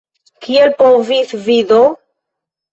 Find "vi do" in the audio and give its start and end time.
1.45-1.81